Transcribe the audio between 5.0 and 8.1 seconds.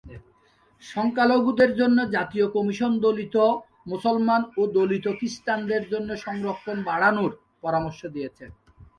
খ্রিস্টানদের জন্য সংরক্ষণ বাড়ানোর পরামর্শ